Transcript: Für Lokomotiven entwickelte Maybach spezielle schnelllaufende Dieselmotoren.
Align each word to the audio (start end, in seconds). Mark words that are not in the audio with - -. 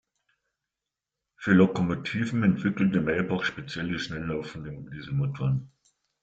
Für 1.37 1.51
Lokomotiven 1.53 2.41
entwickelte 2.41 3.01
Maybach 3.01 3.43
spezielle 3.43 3.99
schnelllaufende 3.99 4.89
Dieselmotoren. 4.91 5.69